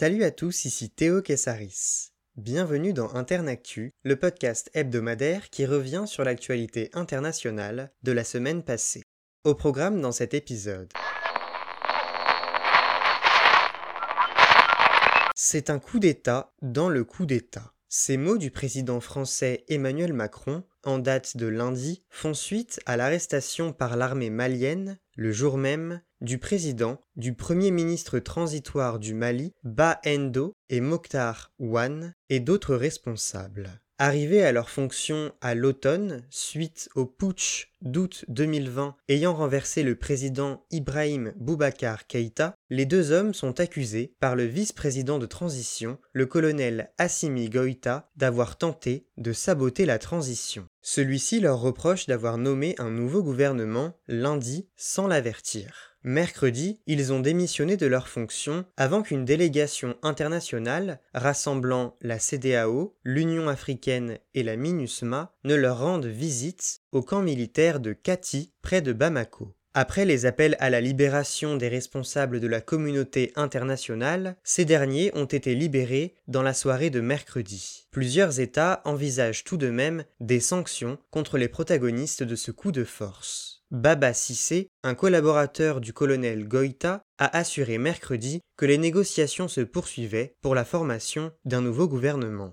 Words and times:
Salut 0.00 0.24
à 0.24 0.30
tous, 0.30 0.64
ici 0.64 0.88
Théo 0.88 1.20
Kessaris. 1.20 2.12
Bienvenue 2.34 2.94
dans 2.94 3.14
Internactu, 3.14 3.92
le 4.02 4.16
podcast 4.16 4.70
hebdomadaire 4.72 5.50
qui 5.50 5.66
revient 5.66 6.04
sur 6.06 6.24
l'actualité 6.24 6.88
internationale 6.94 7.92
de 8.02 8.10
la 8.10 8.24
semaine 8.24 8.62
passée. 8.62 9.02
Au 9.44 9.54
programme 9.54 10.00
dans 10.00 10.10
cet 10.10 10.32
épisode. 10.32 10.90
C'est 15.34 15.68
un 15.68 15.78
coup 15.78 15.98
d'État 15.98 16.54
dans 16.62 16.88
le 16.88 17.04
coup 17.04 17.26
d'État. 17.26 17.74
Ces 17.90 18.16
mots 18.16 18.38
du 18.38 18.50
président 18.50 19.00
français 19.00 19.66
Emmanuel 19.68 20.14
Macron, 20.14 20.64
en 20.82 20.98
date 20.98 21.36
de 21.36 21.46
lundi, 21.46 22.04
font 22.08 22.32
suite 22.32 22.80
à 22.86 22.96
l'arrestation 22.96 23.74
par 23.74 23.98
l'armée 23.98 24.30
malienne, 24.30 24.98
le 25.16 25.30
jour 25.30 25.58
même, 25.58 26.00
du 26.20 26.38
président, 26.38 27.00
du 27.16 27.34
premier 27.34 27.70
ministre 27.70 28.18
transitoire 28.18 28.98
du 28.98 29.14
Mali, 29.14 29.52
Ba 29.64 30.00
Endo 30.06 30.54
et 30.68 30.80
Mokhtar 30.80 31.52
Ouane, 31.58 32.14
et 32.28 32.40
d'autres 32.40 32.74
responsables. 32.74 33.80
Arrivés 34.02 34.42
à 34.42 34.52
leur 34.52 34.70
fonction 34.70 35.30
à 35.42 35.54
l'automne, 35.54 36.22
suite 36.30 36.88
au 36.94 37.04
putsch 37.04 37.74
d'août 37.82 38.24
2020 38.28 38.96
ayant 39.10 39.34
renversé 39.34 39.82
le 39.82 39.94
président 39.94 40.64
Ibrahim 40.70 41.34
Boubacar 41.36 42.06
Keïta, 42.06 42.54
les 42.70 42.86
deux 42.86 43.12
hommes 43.12 43.34
sont 43.34 43.60
accusés 43.60 44.14
par 44.18 44.36
le 44.36 44.44
vice-président 44.44 45.18
de 45.18 45.26
transition, 45.26 45.98
le 46.14 46.24
colonel 46.24 46.90
Assimi 46.96 47.50
Goïta, 47.50 48.08
d'avoir 48.16 48.56
tenté 48.56 49.06
de 49.18 49.34
saboter 49.34 49.84
la 49.84 49.98
transition. 49.98 50.66
Celui-ci 50.80 51.40
leur 51.40 51.60
reproche 51.60 52.06
d'avoir 52.06 52.38
nommé 52.38 52.76
un 52.78 52.90
nouveau 52.90 53.22
gouvernement 53.22 53.98
lundi 54.08 54.66
sans 54.76 55.08
l'avertir. 55.08 55.89
Mercredi, 56.02 56.80
ils 56.86 57.12
ont 57.12 57.20
démissionné 57.20 57.76
de 57.76 57.86
leurs 57.86 58.08
fonctions 58.08 58.64
avant 58.78 59.02
qu'une 59.02 59.26
délégation 59.26 59.96
internationale 60.02 60.98
rassemblant 61.12 61.96
la 62.00 62.18
CDAO, 62.18 62.96
l'Union 63.04 63.48
africaine 63.48 64.18
et 64.34 64.42
la 64.42 64.56
MINUSMA 64.56 65.34
ne 65.44 65.54
leur 65.54 65.80
rende 65.80 66.06
visite 66.06 66.80
au 66.92 67.02
camp 67.02 67.20
militaire 67.20 67.80
de 67.80 67.92
Kati 67.92 68.52
près 68.62 68.80
de 68.80 68.94
Bamako. 68.94 69.54
Après 69.72 70.04
les 70.04 70.26
appels 70.26 70.56
à 70.58 70.68
la 70.68 70.80
libération 70.80 71.56
des 71.56 71.68
responsables 71.68 72.40
de 72.40 72.48
la 72.48 72.60
communauté 72.60 73.32
internationale, 73.36 74.34
ces 74.42 74.64
derniers 74.64 75.12
ont 75.14 75.26
été 75.26 75.54
libérés 75.54 76.16
dans 76.26 76.42
la 76.42 76.54
soirée 76.54 76.90
de 76.90 77.00
mercredi. 77.00 77.86
Plusieurs 77.92 78.40
États 78.40 78.82
envisagent 78.84 79.44
tout 79.44 79.56
de 79.56 79.70
même 79.70 80.04
des 80.18 80.40
sanctions 80.40 80.98
contre 81.12 81.38
les 81.38 81.46
protagonistes 81.46 82.24
de 82.24 82.34
ce 82.34 82.50
coup 82.50 82.72
de 82.72 82.82
force. 82.82 83.62
Baba 83.70 84.12
Sissé, 84.12 84.70
un 84.82 84.96
collaborateur 84.96 85.80
du 85.80 85.92
colonel 85.92 86.48
Goïta, 86.48 87.04
a 87.18 87.38
assuré 87.38 87.78
mercredi 87.78 88.40
que 88.56 88.66
les 88.66 88.78
négociations 88.78 89.46
se 89.46 89.60
poursuivaient 89.60 90.34
pour 90.42 90.56
la 90.56 90.64
formation 90.64 91.30
d'un 91.44 91.60
nouveau 91.60 91.86
gouvernement. 91.86 92.50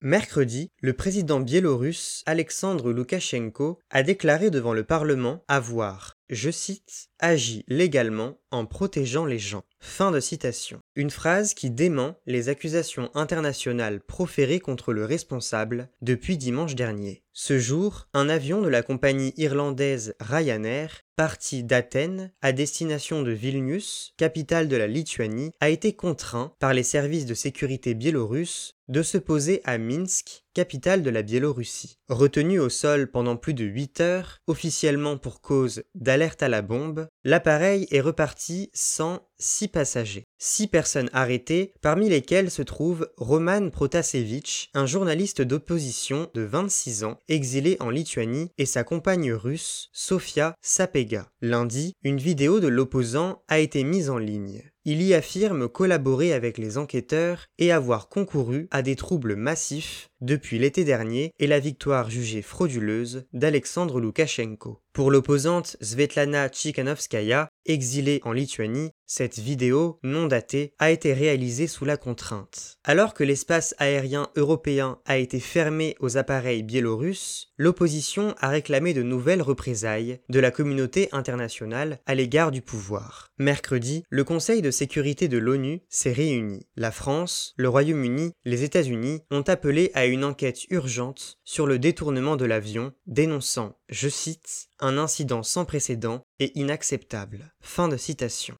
Mercredi, 0.00 0.70
le 0.80 0.92
président 0.92 1.40
biélorusse 1.40 2.22
Alexandre 2.26 2.92
Loukachenko 2.92 3.80
a 3.90 4.04
déclaré 4.04 4.50
devant 4.50 4.72
le 4.72 4.84
Parlement 4.84 5.42
avoir, 5.48 6.14
je 6.30 6.50
cite, 6.50 7.08
agi 7.18 7.64
légalement 7.68 8.38
en 8.50 8.66
protégeant 8.66 9.24
les 9.24 9.38
gens. 9.38 9.64
Fin 9.80 10.10
de 10.10 10.20
citation. 10.20 10.80
Une 10.96 11.10
phrase 11.10 11.54
qui 11.54 11.70
dément 11.70 12.16
les 12.26 12.48
accusations 12.48 13.10
internationales 13.14 14.00
proférées 14.00 14.60
contre 14.60 14.92
le 14.92 15.04
responsable 15.04 15.88
depuis 16.02 16.36
dimanche 16.36 16.74
dernier. 16.74 17.22
Ce 17.32 17.58
jour, 17.58 18.08
un 18.14 18.28
avion 18.28 18.60
de 18.60 18.68
la 18.68 18.82
compagnie 18.82 19.32
irlandaise 19.36 20.16
Ryanair, 20.18 21.04
parti 21.14 21.62
d'Athènes 21.62 22.32
à 22.42 22.52
destination 22.52 23.22
de 23.22 23.30
Vilnius, 23.30 24.14
capitale 24.16 24.66
de 24.66 24.76
la 24.76 24.88
Lituanie, 24.88 25.52
a 25.60 25.68
été 25.68 25.92
contraint 25.92 26.52
par 26.58 26.74
les 26.74 26.82
services 26.82 27.26
de 27.26 27.34
sécurité 27.34 27.94
biélorusses 27.94 28.74
de 28.88 29.02
se 29.02 29.18
poser 29.18 29.60
à 29.64 29.78
Minsk, 29.78 30.44
capitale 30.54 31.02
de 31.02 31.10
la 31.10 31.22
Biélorussie. 31.22 31.98
Retenu 32.08 32.58
au 32.58 32.68
sol 32.68 33.10
pendant 33.10 33.36
plus 33.36 33.54
de 33.54 33.64
8 33.64 34.00
heures, 34.00 34.38
officiellement 34.46 35.16
pour 35.16 35.40
cause 35.40 35.82
d'alerte 35.94 36.42
à 36.42 36.48
la 36.48 36.62
bombe, 36.62 37.08
l'appareil 37.24 37.86
est 37.90 38.00
reparti 38.00 38.70
sans 38.72 39.20
6 39.38 39.68
passagers. 39.68 40.24
6 40.38 40.68
personnes 40.68 41.10
arrêtées, 41.12 41.72
parmi 41.80 42.08
lesquelles 42.08 42.50
se 42.50 42.62
trouve 42.62 43.08
Roman 43.16 43.70
Protasevich, 43.70 44.70
un 44.74 44.86
journaliste 44.86 45.42
d'opposition 45.42 46.30
de 46.34 46.42
26 46.42 47.04
ans, 47.04 47.18
exilé 47.28 47.76
en 47.80 47.90
Lituanie, 47.90 48.50
et 48.58 48.66
sa 48.66 48.84
compagne 48.84 49.32
russe, 49.32 49.90
Sofia 49.92 50.54
Sapega. 50.60 51.30
Lundi, 51.40 51.94
une 52.02 52.18
vidéo 52.18 52.60
de 52.60 52.68
l'opposant 52.68 53.42
a 53.48 53.58
été 53.58 53.84
mise 53.84 54.10
en 54.10 54.18
ligne. 54.18 54.62
Il 54.90 55.02
y 55.02 55.12
affirme 55.12 55.68
collaborer 55.68 56.32
avec 56.32 56.56
les 56.56 56.78
enquêteurs 56.78 57.44
et 57.58 57.72
avoir 57.72 58.08
concouru 58.08 58.68
à 58.70 58.80
des 58.80 58.96
troubles 58.96 59.36
massifs 59.36 60.08
depuis 60.22 60.58
l'été 60.58 60.82
dernier 60.82 61.34
et 61.38 61.46
la 61.46 61.60
victoire 61.60 62.08
jugée 62.08 62.40
frauduleuse 62.40 63.26
d'Alexandre 63.34 64.00
Loukachenko. 64.00 64.80
Pour 64.94 65.10
l'opposante 65.10 65.76
Svetlana 65.82 66.48
Tsikhanovskaya, 66.48 67.50
exilée 67.68 68.20
en 68.24 68.32
Lituanie, 68.32 68.90
cette 69.06 69.38
vidéo, 69.38 69.98
non 70.02 70.26
datée, 70.26 70.74
a 70.78 70.90
été 70.90 71.14
réalisée 71.14 71.66
sous 71.66 71.84
la 71.84 71.96
contrainte. 71.96 72.78
Alors 72.84 73.14
que 73.14 73.24
l'espace 73.24 73.74
aérien 73.78 74.28
européen 74.36 74.98
a 75.06 75.16
été 75.16 75.40
fermé 75.40 75.96
aux 76.00 76.18
appareils 76.18 76.62
biélorusses, 76.62 77.52
l'opposition 77.56 78.34
a 78.38 78.48
réclamé 78.48 78.92
de 78.92 79.02
nouvelles 79.02 79.40
représailles 79.40 80.20
de 80.28 80.40
la 80.40 80.50
communauté 80.50 81.08
internationale 81.12 82.00
à 82.04 82.14
l'égard 82.14 82.50
du 82.50 82.60
pouvoir. 82.60 83.30
Mercredi, 83.38 84.04
le 84.10 84.24
Conseil 84.24 84.60
de 84.60 84.70
sécurité 84.70 85.28
de 85.28 85.38
l'ONU 85.38 85.80
s'est 85.88 86.12
réuni. 86.12 86.66
La 86.76 86.90
France, 86.90 87.54
le 87.56 87.68
Royaume-Uni, 87.68 88.32
les 88.44 88.62
États-Unis 88.64 89.22
ont 89.30 89.42
appelé 89.42 89.90
à 89.94 90.06
une 90.06 90.24
enquête 90.24 90.64
urgente 90.70 91.38
sur 91.44 91.66
le 91.66 91.78
détournement 91.78 92.36
de 92.36 92.44
l'avion, 92.44 92.92
dénonçant, 93.06 93.78
je 93.88 94.08
cite, 94.08 94.68
un 94.80 94.98
incident 94.98 95.42
sans 95.42 95.64
précédent 95.64 96.24
inacceptable. 96.40 97.52
Fin 97.60 97.88
de 97.88 97.96
citation. 97.96 98.56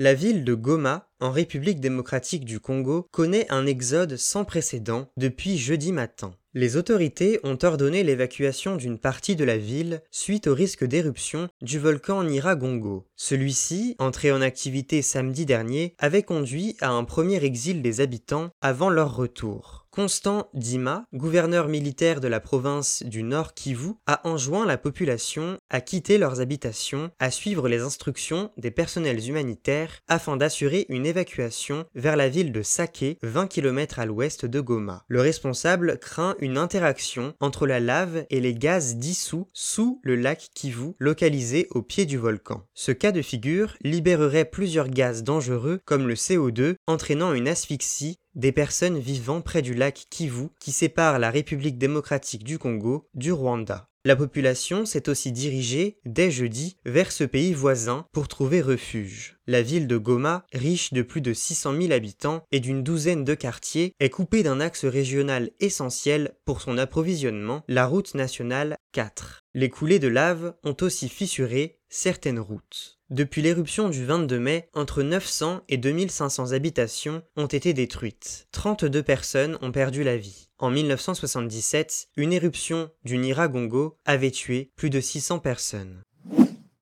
La 0.00 0.14
ville 0.14 0.44
de 0.44 0.54
Goma, 0.54 1.08
en 1.18 1.32
République 1.32 1.80
démocratique 1.80 2.44
du 2.44 2.60
Congo, 2.60 3.08
connaît 3.10 3.50
un 3.50 3.66
exode 3.66 4.16
sans 4.16 4.44
précédent 4.44 5.10
depuis 5.16 5.58
jeudi 5.58 5.90
matin. 5.90 6.30
Les 6.54 6.76
autorités 6.76 7.40
ont 7.42 7.58
ordonné 7.64 8.04
l'évacuation 8.04 8.76
d'une 8.76 8.98
partie 8.98 9.34
de 9.34 9.44
la 9.44 9.58
ville 9.58 10.00
suite 10.12 10.46
au 10.46 10.54
risque 10.54 10.84
d'éruption 10.84 11.48
du 11.62 11.80
volcan 11.80 12.22
Niragongo. 12.22 13.06
Celui-ci, 13.16 13.96
entré 13.98 14.30
en 14.30 14.40
activité 14.40 15.02
samedi 15.02 15.44
dernier, 15.46 15.96
avait 15.98 16.22
conduit 16.22 16.76
à 16.80 16.90
un 16.90 17.02
premier 17.02 17.44
exil 17.44 17.82
des 17.82 18.00
habitants 18.00 18.50
avant 18.60 18.90
leur 18.90 19.16
retour. 19.16 19.87
Constant 19.98 20.48
Dima, 20.54 21.06
gouverneur 21.12 21.66
militaire 21.66 22.20
de 22.20 22.28
la 22.28 22.38
province 22.38 23.02
du 23.02 23.24
Nord 23.24 23.52
Kivu, 23.52 23.94
a 24.06 24.20
enjoint 24.28 24.64
la 24.64 24.78
population 24.78 25.58
à 25.70 25.80
quitter 25.80 26.18
leurs 26.18 26.40
habitations, 26.40 27.10
à 27.18 27.32
suivre 27.32 27.68
les 27.68 27.80
instructions 27.80 28.52
des 28.56 28.70
personnels 28.70 29.28
humanitaires 29.28 29.98
afin 30.06 30.36
d'assurer 30.36 30.86
une 30.88 31.04
évacuation 31.04 31.84
vers 31.96 32.14
la 32.14 32.28
ville 32.28 32.52
de 32.52 32.62
Sake, 32.62 33.18
20 33.24 33.48
km 33.48 33.98
à 33.98 34.06
l'ouest 34.06 34.46
de 34.46 34.60
Goma. 34.60 35.02
Le 35.08 35.20
responsable 35.20 35.98
craint 35.98 36.36
une 36.38 36.58
interaction 36.58 37.34
entre 37.40 37.66
la 37.66 37.80
lave 37.80 38.24
et 38.30 38.38
les 38.38 38.54
gaz 38.54 38.94
dissous 38.98 39.48
sous 39.52 40.00
le 40.04 40.14
lac 40.14 40.50
Kivu, 40.54 40.92
localisé 41.00 41.66
au 41.72 41.82
pied 41.82 42.06
du 42.06 42.18
volcan. 42.18 42.62
Ce 42.72 42.92
cas 42.92 43.10
de 43.10 43.20
figure 43.20 43.74
libérerait 43.82 44.44
plusieurs 44.44 44.90
gaz 44.90 45.24
dangereux 45.24 45.80
comme 45.84 46.06
le 46.06 46.14
CO2, 46.14 46.76
entraînant 46.86 47.32
une 47.32 47.48
asphyxie 47.48 48.20
des 48.38 48.52
personnes 48.52 49.00
vivant 49.00 49.40
près 49.40 49.62
du 49.62 49.74
lac 49.74 50.06
Kivu 50.10 50.48
qui 50.60 50.70
sépare 50.70 51.18
la 51.18 51.30
République 51.30 51.76
démocratique 51.76 52.44
du 52.44 52.56
Congo 52.56 53.08
du 53.14 53.32
Rwanda. 53.32 53.88
La 54.08 54.16
population 54.16 54.86
s'est 54.86 55.10
aussi 55.10 55.32
dirigée, 55.32 55.98
dès 56.06 56.30
jeudi, 56.30 56.78
vers 56.86 57.12
ce 57.12 57.24
pays 57.24 57.52
voisin 57.52 58.06
pour 58.10 58.26
trouver 58.26 58.62
refuge. 58.62 59.36
La 59.46 59.60
ville 59.60 59.86
de 59.86 59.98
Goma, 59.98 60.46
riche 60.54 60.94
de 60.94 61.02
plus 61.02 61.20
de 61.20 61.34
600 61.34 61.78
000 61.78 61.92
habitants 61.92 62.42
et 62.50 62.60
d'une 62.60 62.82
douzaine 62.82 63.22
de 63.22 63.34
quartiers, 63.34 63.92
est 64.00 64.08
coupée 64.08 64.42
d'un 64.42 64.60
axe 64.60 64.86
régional 64.86 65.50
essentiel 65.60 66.32
pour 66.46 66.62
son 66.62 66.78
approvisionnement, 66.78 67.64
la 67.68 67.84
route 67.84 68.14
nationale 68.14 68.78
4. 68.92 69.44
Les 69.52 69.68
coulées 69.68 69.98
de 69.98 70.08
lave 70.08 70.54
ont 70.64 70.76
aussi 70.80 71.10
fissuré 71.10 71.78
certaines 71.90 72.40
routes. 72.40 72.98
Depuis 73.10 73.42
l'éruption 73.42 73.90
du 73.90 74.06
22 74.06 74.38
mai, 74.38 74.70
entre 74.72 75.02
900 75.02 75.64
et 75.68 75.76
2500 75.76 76.52
habitations 76.52 77.22
ont 77.36 77.46
été 77.46 77.74
détruites. 77.74 78.48
32 78.52 79.02
personnes 79.02 79.58
ont 79.60 79.70
perdu 79.70 80.02
la 80.02 80.16
vie. 80.16 80.47
En 80.60 80.70
1977, 80.70 82.08
une 82.16 82.32
éruption 82.32 82.90
du 83.04 83.16
Niragongo 83.16 83.96
avait 84.04 84.32
tué 84.32 84.72
plus 84.74 84.90
de 84.90 85.00
600 85.00 85.38
personnes. 85.38 86.02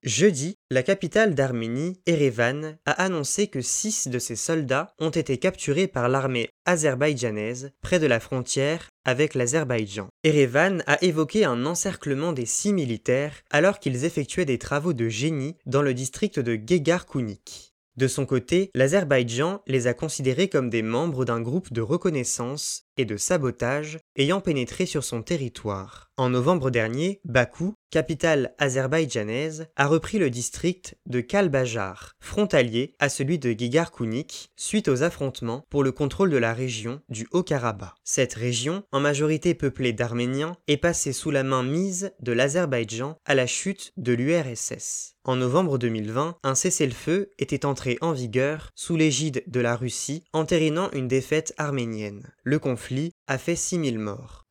Jeudi, 0.01 0.55
la 0.71 0.81
capitale 0.81 1.35
d'Arménie, 1.35 1.99
Erevan, 2.07 2.77
a 2.87 2.91
annoncé 3.03 3.49
que 3.49 3.61
six 3.61 4.07
de 4.07 4.17
ses 4.17 4.35
soldats 4.35 4.95
ont 4.97 5.11
été 5.11 5.37
capturés 5.37 5.87
par 5.87 6.09
l'armée 6.09 6.49
azerbaïdjanaise 6.65 7.71
près 7.81 7.99
de 7.99 8.07
la 8.07 8.19
frontière 8.19 8.89
avec 9.05 9.35
l'Azerbaïdjan. 9.35 10.07
Erevan 10.23 10.81
a 10.87 11.03
évoqué 11.03 11.45
un 11.45 11.67
encerclement 11.67 12.33
des 12.33 12.47
six 12.47 12.73
militaires 12.73 13.43
alors 13.51 13.79
qu'ils 13.79 14.05
effectuaient 14.05 14.45
des 14.45 14.57
travaux 14.57 14.93
de 14.93 15.07
génie 15.07 15.55
dans 15.67 15.83
le 15.83 15.93
district 15.93 16.39
de 16.39 16.55
Gegarkunik. 16.55 17.73
De 17.97 18.07
son 18.07 18.25
côté, 18.25 18.71
l'Azerbaïdjan 18.75 19.61
les 19.67 19.87
a 19.87 19.93
considérés 19.93 20.49
comme 20.49 20.69
des 20.69 20.83
membres 20.83 21.25
d'un 21.25 21.41
groupe 21.41 21.73
de 21.73 21.81
reconnaissance 21.81 22.86
et 22.97 23.05
de 23.05 23.17
sabotage 23.17 23.99
ayant 24.15 24.41
pénétré 24.41 24.85
sur 24.85 25.03
son 25.03 25.21
territoire. 25.21 26.07
En 26.19 26.29
novembre 26.29 26.71
dernier, 26.71 27.21
Bakou, 27.25 27.75
capitale 27.91 28.55
azerbaïdjanaise, 28.57 29.67
a 29.75 29.85
repris 29.85 30.17
le 30.17 30.31
district 30.31 30.95
de 31.05 31.21
Kalbajar, 31.21 32.13
frontalier 32.19 32.95
à 32.97 33.07
celui 33.07 33.37
de 33.37 33.51
Gigarkounik, 33.51 34.49
suite 34.55 34.87
aux 34.87 35.03
affrontements 35.03 35.63
pour 35.69 35.83
le 35.83 35.91
contrôle 35.91 36.31
de 36.31 36.37
la 36.37 36.55
région 36.55 37.01
du 37.09 37.27
Haut-Karabakh. 37.31 37.93
Cette 38.03 38.33
région, 38.33 38.83
en 38.91 38.99
majorité 38.99 39.53
peuplée 39.53 39.93
d'Arméniens, 39.93 40.57
est 40.67 40.77
passée 40.77 41.13
sous 41.13 41.29
la 41.29 41.43
main 41.43 41.61
mise 41.61 42.11
de 42.19 42.31
l'Azerbaïdjan 42.31 43.19
à 43.25 43.35
la 43.35 43.45
chute 43.45 43.93
de 43.97 44.13
l'URSS. 44.13 45.13
En 45.23 45.35
novembre 45.35 45.77
2020, 45.77 46.37
un 46.41 46.55
cessez-le-feu 46.55 47.31
était 47.37 47.65
entré 47.65 47.97
en 47.99 48.13
vigueur 48.13 48.71
sous 48.75 48.95
l'égide 48.95 49.43
de 49.45 49.59
la 49.59 49.75
Russie, 49.75 50.23
entérinant 50.31 50.89
une 50.91 51.09
défaite 51.09 51.53
arménienne. 51.57 52.31
Le 52.43 52.59
conflit 52.59 52.86
a 53.27 53.37
fait 53.37 53.55
6000 53.55 53.99
morts. 53.99 54.45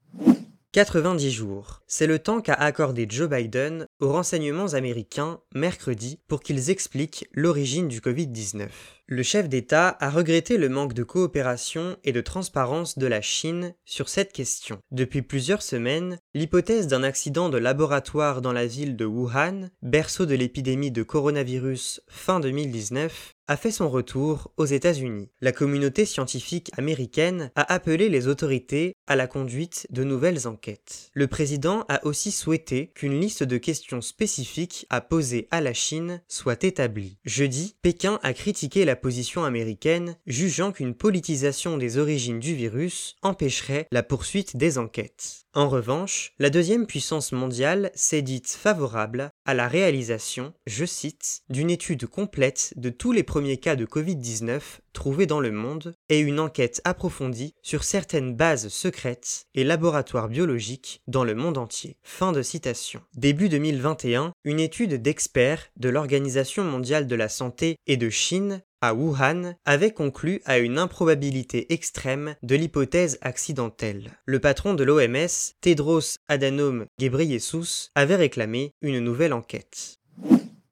90 0.73 1.31
jours. 1.31 1.81
C'est 1.87 2.07
le 2.07 2.19
temps 2.19 2.41
qu'a 2.41 2.55
accordé 2.55 3.07
Joe 3.09 3.31
Biden 3.31 3.87
aux 4.01 4.13
renseignements 4.13 4.75
américains 4.75 5.41
mercredi 5.55 6.19
pour 6.29 6.41
qu'ils 6.41 6.71
expliquent 6.71 7.27
l'origine 7.33 7.89
du 7.89 8.01
Covid-19. 8.01 8.69
Le 9.09 9.23
chef 9.23 9.49
d'État 9.49 9.97
a 10.01 10.11
regretté 10.11 10.57
le 10.57 10.69
manque 10.69 10.93
de 10.93 11.05
coopération 11.05 11.97
et 12.03 12.11
de 12.11 12.21
transparence 12.21 12.99
de 12.99 13.07
la 13.07 13.21
Chine 13.21 13.73
sur 13.85 14.09
cette 14.09 14.33
question. 14.33 14.81
Depuis 14.91 15.23
plusieurs 15.23 15.63
semaines, 15.63 16.19
l'hypothèse 16.35 16.89
d'un 16.89 17.05
accident 17.05 17.49
de 17.49 17.57
laboratoire 17.57 18.43
dans 18.43 18.53
la 18.53 18.67
ville 18.67 18.97
de 18.97 19.05
Wuhan, 19.05 19.71
berceau 19.81 20.27
de 20.27 20.35
l'épidémie 20.35 20.91
de 20.91 21.05
coronavirus 21.05 22.01
fin 22.09 22.41
2019, 22.41 23.37
a 23.49 23.57
fait 23.57 23.71
son 23.71 23.89
retour 23.89 24.51
aux 24.57 24.65
États-Unis. 24.65 25.31
La 25.41 25.53
communauté 25.53 26.05
scientifique 26.05 26.71
américaine 26.77 27.51
a 27.55 27.73
appelé 27.73 28.09
les 28.09 28.27
autorités 28.27 28.97
à 29.07 29.15
la 29.15 29.27
conduite 29.27 29.87
de 29.91 30.03
nouvelles 30.03 30.49
enquêtes. 30.49 31.11
Le 31.13 31.29
président 31.29 31.85
a 31.89 32.05
aussi 32.05 32.33
souhaité 32.33 32.91
qu'une 32.95 33.21
liste 33.21 33.45
de 33.45 33.57
questions 33.57 34.01
spécifiques 34.01 34.87
à 34.91 35.01
poser 35.01 35.47
à 35.51 35.61
la 35.61 35.75
Chine 35.75 36.21
soit 36.29 36.65
établie. 36.65 37.19
Jeudi, 37.25 37.77
Pékin 37.83 38.19
a 38.23 38.33
critiqué 38.33 38.85
la 38.85 38.96
position 38.97 39.45
américaine, 39.45 40.17
jugeant 40.27 40.73
qu'une 40.73 40.95
politisation 40.95 41.77
des 41.77 41.99
origines 41.99 42.41
du 42.41 42.55
virus 42.55 43.17
empêcherait 43.23 43.87
la 43.93 44.03
poursuite 44.03 44.57
des 44.57 44.79
enquêtes. 44.79 45.47
En 45.57 45.71
revanche, 45.71 46.35
la 46.39 46.51
deuxième 46.51 46.87
puissance 46.87 47.33
mondiale 47.33 47.91
s'est 47.95 48.21
dite 48.21 48.49
favorable 48.49 49.31
à 49.47 49.55
la 49.55 49.69
réalisation, 49.69 50.53
je 50.67 50.85
cite, 50.85 51.41
d'une 51.49 51.71
étude 51.71 52.07
complète 52.07 52.75
de 52.77 52.91
tous 52.91 53.13
les 53.13 53.23
premiers 53.23 53.57
cas 53.57 53.75
de 53.75 53.87
Covid-19 53.87 54.61
trouvés 54.93 55.27
dans 55.27 55.41
le 55.41 55.53
monde 55.53 55.95
et 56.09 56.21
une 56.21 56.41
enquête 56.41 56.81
approfondie 56.85 57.55
sur 57.63 57.85
certaines 57.85 58.35
bases 58.35 58.69
secrètes 58.69 59.47
et 59.55 59.65
laboratoires 59.65 60.29
biologiques 60.29 61.03
dans 61.07 61.25
le 61.25 61.35
monde 61.35 61.59
entier. 61.59 61.97
Fin 62.03 62.33
de 62.33 62.43
citation. 62.43 63.01
Début 63.15 63.49
2021, 63.49 64.33
une 64.45 64.61
étude 64.61 65.01
d'experts 65.01 65.69
de 65.77 65.89
l'Organisation 65.89 66.65
mondiale 66.65 67.07
de 67.07 67.15
la 67.15 67.29
santé 67.29 67.77
et 67.87 67.97
de 67.97 68.11
Chine 68.11 68.63
à 68.81 68.95
Wuhan 68.95 69.55
avait 69.65 69.93
conclu 69.93 70.41
à 70.45 70.59
une 70.59 70.79
improbabilité 70.79 71.73
extrême 71.73 72.35
de 72.43 72.57
l'hypothèse 72.57 73.19
accidentelle. 73.21 74.11
Le 74.25 74.41
patron 74.41 74.75
de 74.75 74.85
l'OMS, 74.85 75.55
Tedros 75.61 76.17
Adhanom 76.29 76.87
Ghebreyesus, 76.99 77.91
avait 77.95 78.17
réclamé 78.17 78.73
une 78.83 79.01
nouvelle 79.01 79.33
enquête. 79.33 79.99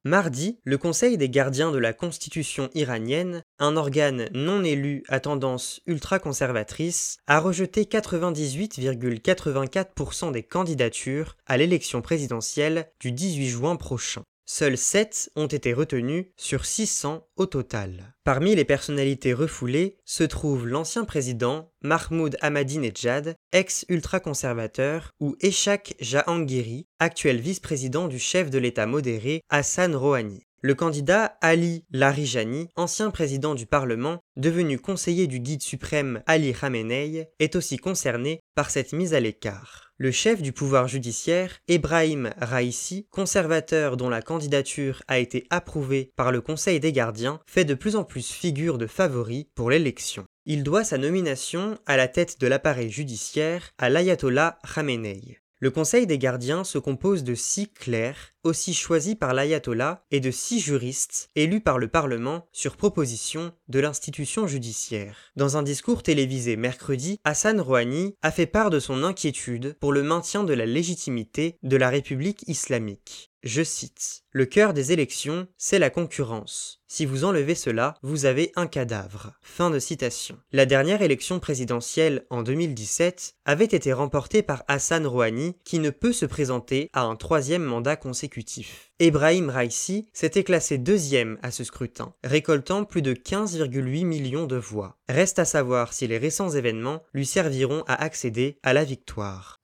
Mardi, 0.06 0.58
le 0.64 0.76
Conseil 0.76 1.16
des 1.16 1.30
gardiens 1.30 1.72
de 1.72 1.78
la 1.78 1.94
Constitution 1.94 2.68
iranienne, 2.74 3.42
un 3.58 3.78
organe 3.78 4.28
non 4.34 4.62
élu 4.62 5.02
à 5.08 5.18
tendance 5.18 5.80
ultra-conservatrice, 5.86 7.16
a 7.26 7.40
rejeté 7.40 7.84
98,84% 7.84 10.30
des 10.30 10.42
candidatures 10.42 11.38
à 11.46 11.56
l'élection 11.56 12.02
présidentielle 12.02 12.90
du 13.00 13.12
18 13.12 13.48
juin 13.48 13.76
prochain. 13.76 14.24
Seuls 14.46 14.76
7 14.76 15.30
ont 15.36 15.46
été 15.46 15.72
retenus 15.72 16.26
sur 16.36 16.66
600 16.66 17.26
au 17.36 17.46
total. 17.46 18.14
Parmi 18.24 18.54
les 18.54 18.66
personnalités 18.66 19.32
refoulées 19.32 19.96
se 20.04 20.22
trouve 20.22 20.68
l'ancien 20.68 21.06
président 21.06 21.72
Mahmoud 21.80 22.36
Ahmadinejad, 22.42 23.36
ex-ultra-conservateur, 23.52 25.12
ou 25.18 25.34
Eshak 25.40 25.94
Jahangiri, 25.98 26.86
actuel 26.98 27.40
vice-président 27.40 28.06
du 28.06 28.18
chef 28.18 28.50
de 28.50 28.58
l'État 28.58 28.84
modéré 28.86 29.40
Hassan 29.48 29.96
Rouhani. 29.96 30.46
Le 30.66 30.74
candidat 30.74 31.36
Ali 31.42 31.84
Larijani, 31.92 32.70
ancien 32.74 33.10
président 33.10 33.54
du 33.54 33.66
Parlement, 33.66 34.20
devenu 34.38 34.78
conseiller 34.78 35.26
du 35.26 35.38
guide 35.38 35.60
suprême 35.60 36.22
Ali 36.24 36.54
Khamenei, 36.54 37.28
est 37.38 37.54
aussi 37.54 37.76
concerné 37.76 38.40
par 38.54 38.70
cette 38.70 38.94
mise 38.94 39.12
à 39.12 39.20
l'écart 39.20 39.84
le 39.98 40.10
chef 40.10 40.42
du 40.42 40.52
pouvoir 40.52 40.88
judiciaire, 40.88 41.60
Ebrahim 41.68 42.32
Raisi, 42.38 43.06
conservateur 43.10 43.96
dont 43.96 44.08
la 44.08 44.22
candidature 44.22 45.02
a 45.06 45.18
été 45.18 45.46
approuvée 45.50 46.10
par 46.16 46.32
le 46.32 46.40
Conseil 46.40 46.80
des 46.80 46.92
gardiens, 46.92 47.40
fait 47.46 47.64
de 47.64 47.74
plus 47.74 47.94
en 47.94 48.04
plus 48.04 48.28
figure 48.30 48.78
de 48.78 48.86
favori 48.86 49.48
pour 49.54 49.70
l'élection. 49.70 50.24
Il 50.46 50.62
doit 50.62 50.84
sa 50.84 50.98
nomination 50.98 51.78
à 51.86 51.96
la 51.96 52.08
tête 52.08 52.40
de 52.40 52.46
l'appareil 52.46 52.90
judiciaire 52.90 53.70
à 53.78 53.88
l'ayatollah 53.88 54.58
Khamenei. 54.74 55.38
Le 55.64 55.70
Conseil 55.70 56.06
des 56.06 56.18
gardiens 56.18 56.62
se 56.62 56.76
compose 56.76 57.24
de 57.24 57.34
six 57.34 57.68
clercs 57.68 58.34
aussi 58.42 58.74
choisi 58.74 59.16
par 59.16 59.32
l'ayatollah 59.32 60.04
et 60.10 60.20
de 60.20 60.30
six 60.30 60.60
juristes 60.60 61.30
élus 61.36 61.62
par 61.62 61.78
le 61.78 61.88
Parlement 61.88 62.46
sur 62.52 62.76
proposition 62.76 63.50
de 63.68 63.80
l'institution 63.80 64.46
judiciaire. 64.46 65.16
Dans 65.36 65.56
un 65.56 65.62
discours 65.62 66.02
télévisé 66.02 66.56
mercredi, 66.56 67.18
Hassan 67.24 67.62
Rouhani 67.62 68.14
a 68.20 68.30
fait 68.30 68.44
part 68.44 68.68
de 68.68 68.78
son 68.78 69.02
inquiétude 69.04 69.74
pour 69.80 69.92
le 69.92 70.02
maintien 70.02 70.44
de 70.44 70.52
la 70.52 70.66
légitimité 70.66 71.56
de 71.62 71.78
la 71.78 71.88
République 71.88 72.44
islamique. 72.46 73.30
Je 73.44 73.62
cite 73.62 74.24
Le 74.30 74.46
cœur 74.46 74.72
des 74.72 74.92
élections, 74.92 75.46
c'est 75.58 75.78
la 75.78 75.90
concurrence. 75.90 76.80
Si 76.88 77.04
vous 77.04 77.24
enlevez 77.24 77.54
cela, 77.54 77.94
vous 78.02 78.24
avez 78.24 78.52
un 78.56 78.66
cadavre. 78.66 79.34
Fin 79.42 79.68
de 79.68 79.78
citation. 79.78 80.38
La 80.50 80.64
dernière 80.64 81.02
élection 81.02 81.40
présidentielle 81.40 82.24
en 82.30 82.42
2017 82.42 83.34
avait 83.44 83.66
été 83.66 83.92
remportée 83.92 84.42
par 84.42 84.64
Hassan 84.66 85.06
Rouhani 85.06 85.58
qui 85.62 85.78
ne 85.78 85.90
peut 85.90 86.14
se 86.14 86.24
présenter 86.24 86.88
à 86.94 87.02
un 87.02 87.16
troisième 87.16 87.64
mandat 87.64 87.96
consécutif 87.96 88.92
Ebrahim 88.98 89.50
Raisi 89.50 90.08
s'était 90.14 90.44
classé 90.44 90.78
deuxième 90.78 91.38
à 91.42 91.50
ce 91.50 91.64
scrutin, 91.64 92.14
récoltant 92.24 92.84
plus 92.84 93.02
de 93.02 93.12
15,8 93.12 94.06
millions 94.06 94.46
de 94.46 94.56
voix. 94.56 94.96
Reste 95.10 95.38
à 95.38 95.44
savoir 95.44 95.92
si 95.92 96.06
les 96.06 96.16
récents 96.16 96.50
événements 96.50 97.02
lui 97.12 97.26
serviront 97.26 97.84
à 97.88 98.02
accéder 98.02 98.56
à 98.62 98.72
la 98.72 98.84
victoire. 98.84 99.60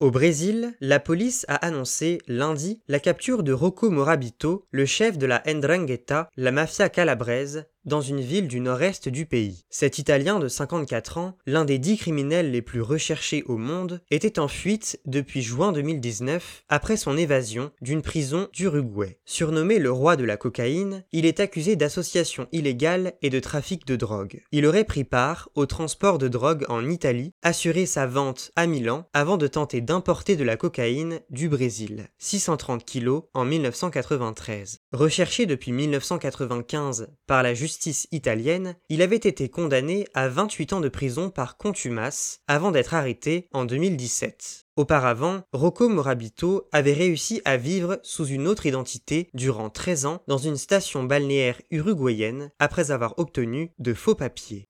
Au 0.00 0.12
Brésil, 0.12 0.76
la 0.80 1.00
police 1.00 1.44
a 1.48 1.56
annoncé 1.56 2.18
lundi 2.28 2.80
la 2.86 3.00
capture 3.00 3.42
de 3.42 3.52
Rocco 3.52 3.90
Morabito, 3.90 4.64
le 4.70 4.86
chef 4.86 5.18
de 5.18 5.26
la 5.26 5.42
Ndrangheta, 5.44 6.30
la 6.36 6.52
mafia 6.52 6.88
calabraise, 6.88 7.66
dans 7.84 8.00
une 8.00 8.20
ville 8.20 8.48
du 8.48 8.60
nord-est 8.60 9.08
du 9.08 9.26
pays. 9.26 9.64
Cet 9.70 9.98
Italien 9.98 10.38
de 10.38 10.48
54 10.48 11.18
ans, 11.18 11.38
l'un 11.46 11.64
des 11.64 11.78
dix 11.78 11.96
criminels 11.96 12.50
les 12.50 12.62
plus 12.62 12.82
recherchés 12.82 13.42
au 13.46 13.56
monde, 13.56 14.00
était 14.10 14.38
en 14.38 14.48
fuite 14.48 15.00
depuis 15.06 15.42
juin 15.42 15.72
2019 15.72 16.64
après 16.68 16.96
son 16.96 17.16
évasion 17.16 17.70
d'une 17.80 18.02
prison 18.02 18.48
d'Uruguay. 18.52 19.18
Surnommé 19.24 19.78
le 19.78 19.92
roi 19.92 20.16
de 20.16 20.24
la 20.24 20.36
cocaïne, 20.36 21.04
il 21.12 21.24
est 21.24 21.40
accusé 21.40 21.76
d'association 21.76 22.48
illégale 22.52 23.14
et 23.22 23.30
de 23.30 23.40
trafic 23.40 23.86
de 23.86 23.96
drogue. 23.96 24.42
Il 24.52 24.66
aurait 24.66 24.84
pris 24.84 25.04
part 25.04 25.48
au 25.54 25.66
transport 25.66 26.18
de 26.18 26.28
drogue 26.28 26.64
en 26.68 26.88
Italie, 26.88 27.32
assuré 27.42 27.86
sa 27.86 28.06
vente 28.06 28.50
à 28.56 28.66
Milan 28.66 29.08
avant 29.12 29.36
de 29.36 29.46
tenter 29.46 29.80
d'importer 29.80 30.36
de 30.36 30.44
la 30.44 30.56
cocaïne 30.56 31.20
du 31.30 31.48
Brésil, 31.48 32.08
630 32.18 32.84
kilos 32.84 33.24
en 33.34 33.44
1993. 33.44 34.80
Recherché 34.92 35.46
depuis 35.46 35.72
1995 35.72 37.08
par 37.26 37.42
la 37.42 37.54
justice 37.54 37.67
italienne, 38.12 38.76
il 38.88 39.02
avait 39.02 39.16
été 39.16 39.48
condamné 39.48 40.06
à 40.14 40.28
28 40.28 40.72
ans 40.74 40.80
de 40.80 40.88
prison 40.88 41.30
par 41.30 41.56
contumace 41.56 42.40
avant 42.46 42.70
d'être 42.70 42.94
arrêté 42.94 43.48
en 43.52 43.64
2017. 43.64 44.66
Auparavant, 44.76 45.42
Rocco 45.52 45.88
Morabito 45.88 46.68
avait 46.72 46.92
réussi 46.92 47.42
à 47.44 47.56
vivre 47.56 47.98
sous 48.02 48.26
une 48.26 48.46
autre 48.46 48.66
identité 48.66 49.28
durant 49.34 49.70
13 49.70 50.06
ans 50.06 50.22
dans 50.28 50.38
une 50.38 50.56
station 50.56 51.02
balnéaire 51.02 51.60
uruguayenne 51.70 52.50
après 52.58 52.90
avoir 52.90 53.18
obtenu 53.18 53.72
de 53.78 53.94
faux 53.94 54.14
papiers. 54.14 54.68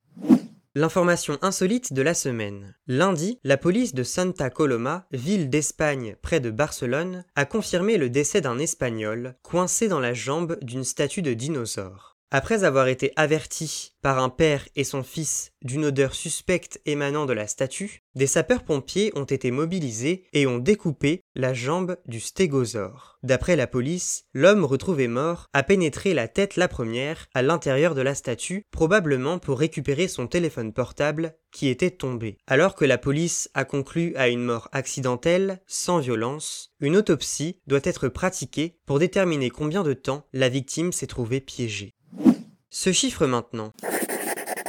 L'information 0.74 1.38
insolite 1.42 1.92
de 1.92 2.02
la 2.02 2.14
semaine. 2.14 2.74
Lundi, 2.86 3.40
la 3.42 3.56
police 3.56 3.94
de 3.94 4.02
Santa 4.02 4.48
Coloma, 4.48 5.06
ville 5.10 5.50
d'Espagne 5.50 6.16
près 6.22 6.40
de 6.40 6.50
Barcelone, 6.50 7.24
a 7.34 7.46
confirmé 7.46 7.96
le 7.96 8.10
décès 8.10 8.40
d'un 8.40 8.58
Espagnol 8.58 9.34
coincé 9.42 9.88
dans 9.88 9.98
la 9.98 10.14
jambe 10.14 10.56
d'une 10.62 10.84
statue 10.84 11.22
de 11.22 11.34
dinosaure. 11.34 12.17
Après 12.30 12.62
avoir 12.64 12.88
été 12.88 13.12
avertis 13.16 13.92
par 14.02 14.18
un 14.18 14.28
père 14.28 14.68
et 14.76 14.84
son 14.84 15.02
fils 15.02 15.52
d'une 15.62 15.86
odeur 15.86 16.14
suspecte 16.14 16.78
émanant 16.84 17.24
de 17.24 17.32
la 17.32 17.46
statue, 17.46 18.02
des 18.14 18.26
sapeurs-pompiers 18.26 19.12
ont 19.14 19.24
été 19.24 19.50
mobilisés 19.50 20.24
et 20.34 20.46
ont 20.46 20.58
découpé 20.58 21.22
la 21.34 21.54
jambe 21.54 21.96
du 22.04 22.20
stégosaure. 22.20 23.18
D'après 23.22 23.56
la 23.56 23.66
police, 23.66 24.24
l'homme 24.34 24.64
retrouvé 24.64 25.08
mort 25.08 25.46
a 25.54 25.62
pénétré 25.62 26.12
la 26.12 26.28
tête 26.28 26.56
la 26.56 26.68
première 26.68 27.28
à 27.32 27.40
l'intérieur 27.40 27.94
de 27.94 28.02
la 28.02 28.14
statue, 28.14 28.66
probablement 28.70 29.38
pour 29.38 29.58
récupérer 29.58 30.06
son 30.06 30.26
téléphone 30.26 30.74
portable 30.74 31.34
qui 31.50 31.68
était 31.68 31.90
tombé. 31.90 32.36
Alors 32.46 32.74
que 32.74 32.84
la 32.84 32.98
police 32.98 33.50
a 33.54 33.64
conclu 33.64 34.14
à 34.16 34.28
une 34.28 34.44
mort 34.44 34.68
accidentelle, 34.72 35.62
sans 35.66 35.98
violence, 35.98 36.74
une 36.80 36.96
autopsie 36.96 37.58
doit 37.66 37.80
être 37.84 38.08
pratiquée 38.08 38.76
pour 38.84 38.98
déterminer 38.98 39.48
combien 39.48 39.82
de 39.82 39.94
temps 39.94 40.26
la 40.34 40.50
victime 40.50 40.92
s'est 40.92 41.06
trouvée 41.06 41.40
piégée. 41.40 41.94
Ce 42.70 42.92
chiffre 42.92 43.26
maintenant. 43.26 43.72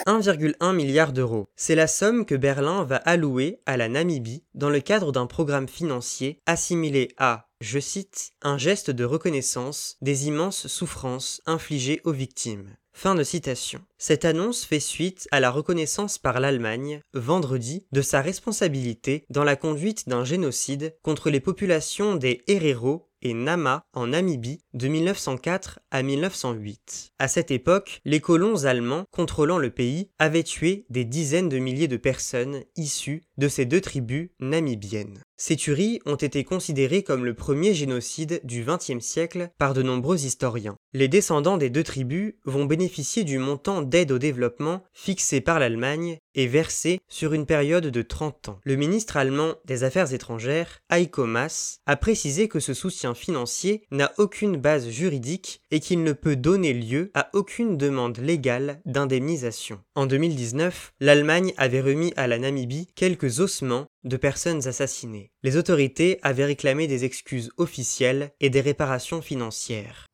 1,1 0.05 0.73
milliard 0.73 1.11
d'euros. 1.11 1.49
C'est 1.57 1.75
la 1.75 1.85
somme 1.85 2.25
que 2.25 2.35
Berlin 2.35 2.83
va 2.83 2.95
allouer 2.95 3.59
à 3.65 3.75
la 3.75 3.89
Namibie 3.89 4.43
dans 4.53 4.69
le 4.69 4.79
cadre 4.79 5.11
d'un 5.11 5.27
programme 5.27 5.67
financier 5.67 6.39
assimilé 6.45 7.09
à, 7.17 7.49
je 7.59 7.79
cite, 7.79 8.31
un 8.41 8.57
geste 8.57 8.89
de 8.89 9.03
reconnaissance 9.03 9.97
des 10.01 10.27
immenses 10.27 10.67
souffrances 10.67 11.41
infligées 11.45 12.01
aux 12.05 12.13
victimes. 12.13 12.75
Fin 12.93 13.15
de 13.15 13.23
citation. 13.23 13.81
Cette 13.97 14.25
annonce 14.25 14.65
fait 14.65 14.79
suite 14.79 15.27
à 15.31 15.39
la 15.39 15.51
reconnaissance 15.51 16.17
par 16.17 16.39
l'Allemagne, 16.39 17.01
vendredi, 17.13 17.85
de 17.91 18.01
sa 18.01 18.21
responsabilité 18.21 19.25
dans 19.29 19.43
la 19.43 19.55
conduite 19.55 20.07
d'un 20.07 20.25
génocide 20.25 20.95
contre 21.03 21.29
les 21.29 21.39
populations 21.39 22.15
des 22.15 22.43
Herero 22.47 23.08
et 23.21 23.33
Nama 23.33 23.83
en 23.93 24.07
Namibie 24.07 24.61
de 24.73 24.87
1904 24.87 25.79
à 25.91 26.03
1908. 26.03 27.11
À 27.19 27.27
cette 27.27 27.51
époque, 27.51 28.01
les 28.05 28.19
colons 28.19 28.65
allemands 28.65 29.05
contrôlant 29.11 29.57
le 29.57 29.69
pays 29.69 30.09
avaient 30.19 30.43
tué 30.43 30.85
des 30.89 31.05
dizaines 31.05 31.49
de 31.49 31.59
milliers 31.59 31.87
de 31.87 31.97
personnes 31.97 32.63
issues 32.75 33.23
de 33.37 33.47
ces 33.47 33.65
deux 33.65 33.81
tribus 33.81 34.29
namibiennes. 34.39 35.23
Ces 35.41 35.55
tueries 35.55 36.01
ont 36.05 36.17
été 36.17 36.43
considérées 36.43 37.01
comme 37.01 37.23
le 37.23 37.33
premier 37.33 37.73
génocide 37.73 38.41
du 38.43 38.65
XXe 38.65 38.99
siècle 38.99 39.51
par 39.57 39.73
de 39.73 39.81
nombreux 39.81 40.25
historiens. 40.25 40.75
Les 40.91 41.07
descendants 41.07 41.55
des 41.55 41.69
deux 41.69 41.85
tribus 41.85 42.33
vont 42.43 42.65
bénéficier 42.65 43.23
du 43.23 43.37
montant 43.37 43.81
d'aide 43.81 44.11
au 44.11 44.17
développement 44.17 44.83
fixé 44.91 45.39
par 45.39 45.57
l'Allemagne 45.57 46.17
et 46.35 46.45
versé 46.45 46.99
sur 47.07 47.31
une 47.31 47.45
période 47.45 47.87
de 47.87 48.01
30 48.01 48.49
ans. 48.49 48.59
Le 48.65 48.75
ministre 48.75 49.15
allemand 49.15 49.55
des 49.63 49.85
Affaires 49.85 50.13
étrangères, 50.13 50.79
Heiko 50.91 51.25
Maas, 51.25 51.79
a 51.85 51.95
précisé 51.95 52.49
que 52.49 52.59
ce 52.59 52.73
soutien 52.73 53.13
financier 53.13 53.83
n'a 53.91 54.11
aucune 54.17 54.57
base 54.57 54.89
juridique 54.89 55.61
et 55.71 55.79
qu'il 55.79 56.03
ne 56.03 56.11
peut 56.11 56.35
donner 56.35 56.73
lieu 56.73 57.11
à 57.13 57.29
aucune 57.31 57.77
demande 57.77 58.17
légale 58.17 58.81
d'indemnisation. 58.85 59.79
En 59.95 60.05
2019, 60.05 60.91
l'Allemagne 60.99 61.53
avait 61.55 61.81
remis 61.81 62.11
à 62.17 62.27
la 62.27 62.39
Namibie 62.39 62.89
quelques 62.95 63.39
ossements 63.39 63.87
de 64.03 64.17
personnes 64.17 64.67
assassinées. 64.67 65.31
Les 65.43 65.57
autorités 65.57 66.19
avaient 66.21 66.45
réclamé 66.45 66.87
des 66.87 67.05
excuses 67.05 67.51
officielles 67.57 68.31
et 68.39 68.49
des 68.49 68.61
réparations 68.61 69.21
financières. 69.21 70.05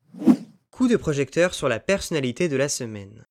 Coup 0.72 0.88
de 0.88 0.98
projecteur 0.98 1.54
sur 1.54 1.70
la 1.70 1.80
personnalité 1.80 2.50
de 2.50 2.58
la 2.58 2.70
semaine. 2.70 3.25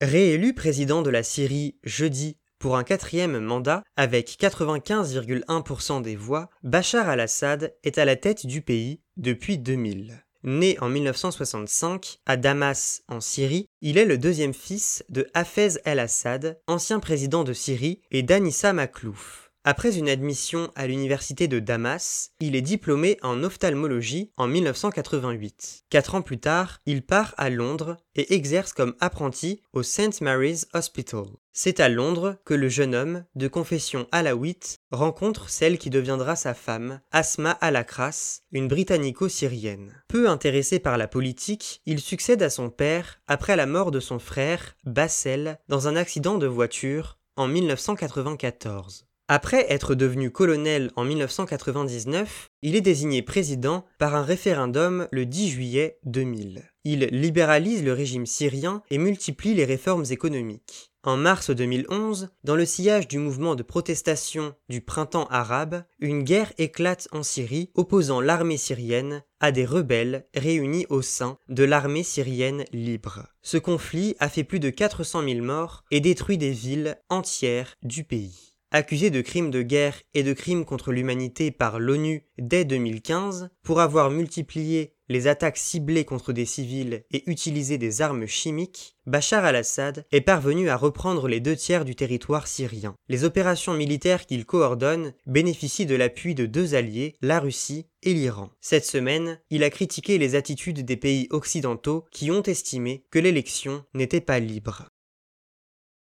Réélu 0.00 0.54
président 0.54 1.02
de 1.02 1.10
la 1.10 1.22
Syrie 1.22 1.76
jeudi 1.84 2.36
pour 2.60 2.76
un 2.76 2.84
quatrième 2.84 3.38
mandat, 3.40 3.82
avec 3.96 4.36
95,1% 4.38 6.02
des 6.02 6.14
voix, 6.14 6.50
Bachar 6.62 7.08
al-Assad 7.08 7.74
est 7.84 7.96
à 7.96 8.04
la 8.04 8.16
tête 8.16 8.46
du 8.46 8.60
pays 8.60 9.00
depuis 9.16 9.56
2000. 9.56 10.22
Né 10.42 10.78
en 10.80 10.90
1965 10.90 12.18
à 12.26 12.36
Damas 12.36 13.02
en 13.08 13.20
Syrie, 13.20 13.66
il 13.80 13.96
est 13.96 14.04
le 14.04 14.18
deuxième 14.18 14.54
fils 14.54 15.04
de 15.08 15.26
Hafez 15.32 15.80
el-Assad, 15.84 16.60
ancien 16.66 17.00
président 17.00 17.44
de 17.44 17.54
Syrie, 17.54 18.02
et 18.10 18.22
d'Anissa 18.22 18.74
Maklouf. 18.74 19.49
Après 19.62 19.98
une 19.98 20.08
admission 20.08 20.72
à 20.74 20.86
l'université 20.86 21.46
de 21.46 21.58
Damas, 21.58 22.30
il 22.40 22.56
est 22.56 22.62
diplômé 22.62 23.18
en 23.20 23.42
ophtalmologie 23.42 24.32
en 24.38 24.46
1988. 24.46 25.82
Quatre 25.90 26.14
ans 26.14 26.22
plus 26.22 26.40
tard, 26.40 26.80
il 26.86 27.04
part 27.04 27.34
à 27.36 27.50
Londres 27.50 27.98
et 28.14 28.34
exerce 28.34 28.72
comme 28.72 28.94
apprenti 29.00 29.60
au 29.74 29.82
St. 29.82 30.22
Mary's 30.22 30.66
Hospital. 30.72 31.24
C'est 31.52 31.78
à 31.78 31.90
Londres 31.90 32.38
que 32.46 32.54
le 32.54 32.70
jeune 32.70 32.94
homme, 32.94 33.26
de 33.34 33.48
confession 33.48 34.06
alawite, 34.12 34.78
rencontre 34.92 35.50
celle 35.50 35.76
qui 35.76 35.90
deviendra 35.90 36.36
sa 36.36 36.54
femme, 36.54 37.02
Asma 37.10 37.50
Alakras, 37.50 38.40
une 38.52 38.66
britannico-syrienne. 38.66 40.02
Peu 40.08 40.30
intéressé 40.30 40.78
par 40.78 40.96
la 40.96 41.06
politique, 41.06 41.82
il 41.84 42.00
succède 42.00 42.42
à 42.42 42.48
son 42.48 42.70
père 42.70 43.20
après 43.26 43.56
la 43.56 43.66
mort 43.66 43.90
de 43.90 44.00
son 44.00 44.20
frère, 44.20 44.74
Bassel, 44.84 45.58
dans 45.68 45.86
un 45.86 45.96
accident 45.96 46.38
de 46.38 46.46
voiture 46.46 47.18
en 47.36 47.46
1994. 47.46 49.09
Après 49.32 49.64
être 49.68 49.94
devenu 49.94 50.32
colonel 50.32 50.90
en 50.96 51.04
1999, 51.04 52.48
il 52.62 52.74
est 52.74 52.80
désigné 52.80 53.22
président 53.22 53.84
par 53.96 54.16
un 54.16 54.24
référendum 54.24 55.06
le 55.12 55.24
10 55.24 55.50
juillet 55.50 55.98
2000. 56.02 56.64
Il 56.82 57.04
libéralise 57.12 57.84
le 57.84 57.92
régime 57.92 58.26
syrien 58.26 58.82
et 58.90 58.98
multiplie 58.98 59.54
les 59.54 59.64
réformes 59.64 60.04
économiques. 60.10 60.90
En 61.04 61.16
mars 61.16 61.50
2011, 61.50 62.30
dans 62.42 62.56
le 62.56 62.64
sillage 62.66 63.06
du 63.06 63.18
mouvement 63.18 63.54
de 63.54 63.62
protestation 63.62 64.52
du 64.68 64.80
printemps 64.80 65.28
arabe, 65.28 65.84
une 66.00 66.24
guerre 66.24 66.52
éclate 66.58 67.06
en 67.12 67.22
Syrie 67.22 67.70
opposant 67.76 68.20
l'armée 68.20 68.56
syrienne 68.56 69.22
à 69.38 69.52
des 69.52 69.64
rebelles 69.64 70.26
réunis 70.34 70.86
au 70.88 71.02
sein 71.02 71.38
de 71.48 71.62
l'armée 71.62 72.02
syrienne 72.02 72.64
libre. 72.72 73.28
Ce 73.42 73.58
conflit 73.58 74.16
a 74.18 74.28
fait 74.28 74.42
plus 74.42 74.58
de 74.58 74.70
400 74.70 75.22
000 75.22 75.44
morts 75.44 75.84
et 75.92 76.00
détruit 76.00 76.36
des 76.36 76.50
villes 76.50 76.98
entières 77.10 77.76
du 77.84 78.02
pays. 78.02 78.49
Accusé 78.72 79.10
de 79.10 79.20
crimes 79.20 79.50
de 79.50 79.62
guerre 79.62 80.00
et 80.14 80.22
de 80.22 80.32
crimes 80.32 80.64
contre 80.64 80.92
l'humanité 80.92 81.50
par 81.50 81.80
l'ONU 81.80 82.24
dès 82.38 82.64
2015 82.64 83.50
pour 83.64 83.80
avoir 83.80 84.10
multiplié 84.10 84.94
les 85.08 85.26
attaques 85.26 85.56
ciblées 85.56 86.04
contre 86.04 86.32
des 86.32 86.44
civils 86.44 87.02
et 87.10 87.28
utilisé 87.28 87.78
des 87.78 88.00
armes 88.00 88.26
chimiques, 88.26 88.94
Bachar 89.06 89.44
al-Assad 89.44 90.06
est 90.12 90.20
parvenu 90.20 90.68
à 90.68 90.76
reprendre 90.76 91.26
les 91.26 91.40
deux 91.40 91.56
tiers 91.56 91.84
du 91.84 91.96
territoire 91.96 92.46
syrien. 92.46 92.94
Les 93.08 93.24
opérations 93.24 93.74
militaires 93.74 94.24
qu'il 94.24 94.46
coordonne 94.46 95.14
bénéficient 95.26 95.86
de 95.86 95.96
l'appui 95.96 96.36
de 96.36 96.46
deux 96.46 96.76
alliés, 96.76 97.16
la 97.22 97.40
Russie 97.40 97.88
et 98.04 98.14
l'Iran. 98.14 98.50
Cette 98.60 98.86
semaine, 98.86 99.40
il 99.50 99.64
a 99.64 99.70
critiqué 99.70 100.16
les 100.16 100.36
attitudes 100.36 100.84
des 100.84 100.96
pays 100.96 101.26
occidentaux 101.30 102.04
qui 102.12 102.30
ont 102.30 102.44
estimé 102.44 103.04
que 103.10 103.18
l'élection 103.18 103.84
n'était 103.94 104.20
pas 104.20 104.38
libre. 104.38 104.86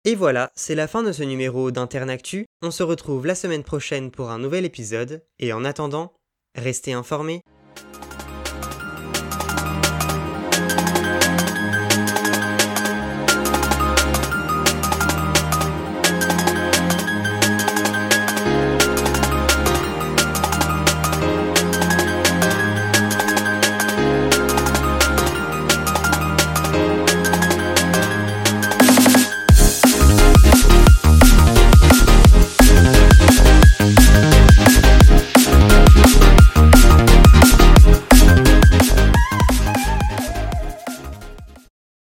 Et 0.03 0.15
voilà, 0.15 0.51
c'est 0.55 0.73
la 0.73 0.87
fin 0.87 1.03
de 1.03 1.11
ce 1.11 1.21
numéro 1.21 1.69
d'Internactu. 1.69 2.47
On 2.63 2.71
se 2.71 2.81
retrouve 2.81 3.27
la 3.27 3.35
semaine 3.35 3.63
prochaine 3.63 4.09
pour 4.09 4.31
un 4.31 4.39
nouvel 4.39 4.65
épisode, 4.65 5.23
et 5.37 5.53
en 5.53 5.63
attendant, 5.63 6.13
restez 6.55 6.93
informés. 6.93 7.43